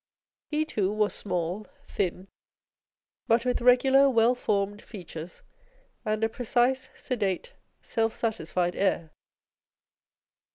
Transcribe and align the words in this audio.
He, 0.49 0.65
too, 0.65 0.91
was 0.91 1.13
small, 1.13 1.67
thin, 1.85 2.27
but 3.27 3.45
with 3.45 3.61
regular, 3.61 4.09
well 4.09 4.33
formed 4.33 4.81
features, 4.81 5.43
and 6.03 6.23
a 6.23 6.27
precise, 6.27 6.89
sedate, 6.95 7.53
self 7.83 8.15
satisfied 8.15 8.75
air. 8.75 9.11